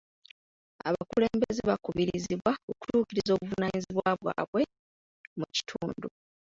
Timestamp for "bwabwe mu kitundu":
4.21-6.07